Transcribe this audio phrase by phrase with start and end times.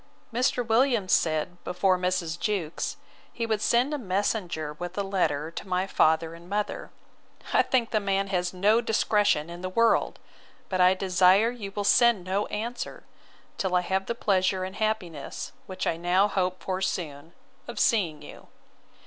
[0.33, 0.65] Mr.
[0.65, 2.39] Williams said, before Mrs.
[2.39, 2.97] Jewkes,
[3.31, 7.99] he would send a messenger with a letter to my father and mother.—I think the
[7.99, 10.17] man has no discretion in the world:
[10.69, 13.03] but I desire you will send no answer,
[13.59, 17.33] till I have the pleasure and happiness which now I hope for soon,
[17.67, 18.47] of seeing you.